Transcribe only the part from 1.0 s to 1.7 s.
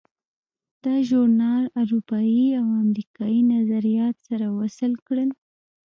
ژورنال